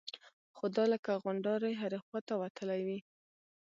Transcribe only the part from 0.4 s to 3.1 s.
خو دا لکه غونډارې هرې خوا ته وتلي وي.